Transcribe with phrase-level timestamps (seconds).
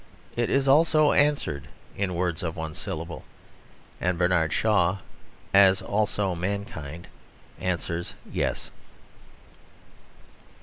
[0.35, 3.23] It is also answered in words of one syllable,
[4.01, 4.97] and Bernard Shaw
[5.53, 7.05] (as also mankind)
[7.59, 8.71] answers "yes."